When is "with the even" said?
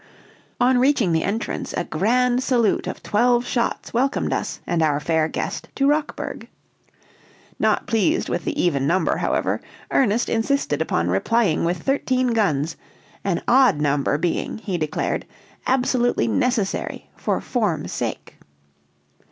8.27-8.87